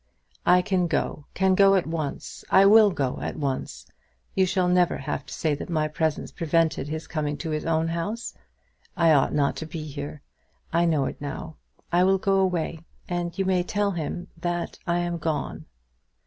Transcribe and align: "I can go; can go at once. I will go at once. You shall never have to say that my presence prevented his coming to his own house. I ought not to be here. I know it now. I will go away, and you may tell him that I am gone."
"I 0.47 0.63
can 0.63 0.87
go; 0.87 1.27
can 1.35 1.53
go 1.53 1.75
at 1.75 1.85
once. 1.85 2.43
I 2.49 2.65
will 2.65 2.89
go 2.89 3.19
at 3.21 3.35
once. 3.35 3.85
You 4.33 4.47
shall 4.47 4.67
never 4.67 4.97
have 4.97 5.27
to 5.27 5.31
say 5.35 5.53
that 5.53 5.69
my 5.69 5.87
presence 5.87 6.31
prevented 6.31 6.87
his 6.87 7.05
coming 7.05 7.37
to 7.37 7.51
his 7.51 7.67
own 7.67 7.89
house. 7.89 8.33
I 8.97 9.11
ought 9.11 9.31
not 9.31 9.55
to 9.57 9.67
be 9.67 9.83
here. 9.85 10.23
I 10.73 10.85
know 10.85 11.05
it 11.05 11.21
now. 11.21 11.57
I 11.91 12.03
will 12.03 12.17
go 12.17 12.39
away, 12.39 12.79
and 13.07 13.37
you 13.37 13.45
may 13.45 13.61
tell 13.61 13.91
him 13.91 14.27
that 14.37 14.79
I 14.87 14.97
am 15.01 15.19
gone." 15.19 15.67